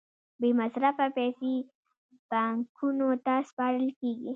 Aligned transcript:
بې 0.39 0.49
مصرفه 0.59 1.05
پیسې 1.17 1.53
بانکونو 2.29 3.09
ته 3.25 3.35
سپارل 3.49 3.87
کېږي 3.99 4.29